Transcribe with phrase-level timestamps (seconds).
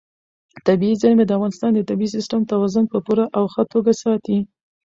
[0.67, 4.37] طبیعي زیرمې د افغانستان د طبعي سیسټم توازن په پوره او ښه توګه ساتي.